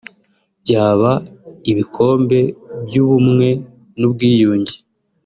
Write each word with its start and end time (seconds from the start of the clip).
byaba 0.61 1.11
ibikombe 1.71 2.39
by’ubumwe 2.85 3.49
n’ubwiyunge 3.99 4.75